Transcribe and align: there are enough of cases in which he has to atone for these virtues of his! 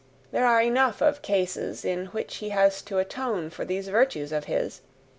there 0.31 0.47
are 0.47 0.63
enough 0.63 0.99
of 0.99 1.21
cases 1.21 1.85
in 1.85 2.07
which 2.07 2.37
he 2.37 2.49
has 2.49 2.81
to 2.81 2.97
atone 2.97 3.51
for 3.51 3.63
these 3.65 3.87
virtues 3.87 4.31
of 4.31 4.45
his! 4.45 4.81